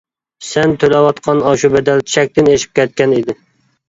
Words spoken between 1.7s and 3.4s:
بەدەل چەكتىن ئېشىپ كەتكەن ئىدى.